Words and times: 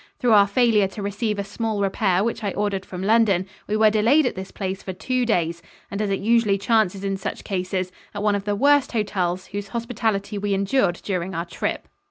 Through 0.17 0.31
our 0.31 0.47
failure 0.47 0.87
to 0.87 1.01
receive 1.03 1.37
a 1.37 1.43
small 1.43 1.79
repair 1.79 2.23
which 2.23 2.43
I 2.43 2.53
ordered 2.53 2.87
from 2.87 3.03
London, 3.03 3.45
we 3.67 3.77
were 3.77 3.91
delayed 3.91 4.25
at 4.25 4.33
this 4.33 4.49
place 4.49 4.81
for 4.81 4.93
two 4.93 5.27
days, 5.27 5.61
and 5.91 6.01
as 6.01 6.09
it 6.09 6.19
usually 6.19 6.57
chances 6.57 7.03
in 7.03 7.17
such 7.17 7.43
cases, 7.43 7.91
at 8.15 8.23
one 8.23 8.33
of 8.33 8.45
the 8.45 8.55
worst 8.55 8.93
hotels 8.93 9.45
whose 9.51 9.67
hospitality 9.67 10.39
we 10.39 10.55
endured 10.55 10.99
during 11.03 11.35
our 11.35 11.45
trip. 11.45 11.87